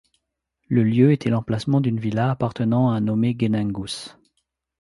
[0.67, 4.17] Le lieu était l’emplacement d’une villa appartenant à un nommé Genengus.